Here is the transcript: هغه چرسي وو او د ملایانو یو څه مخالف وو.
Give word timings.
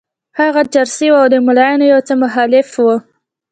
هغه 0.39 0.61
چرسي 0.73 1.07
وو 1.09 1.19
او 1.21 1.27
د 1.33 1.35
ملایانو 1.47 1.85
یو 1.93 1.99
څه 2.07 2.13
مخالف 2.23 2.67
وو. 2.85 2.95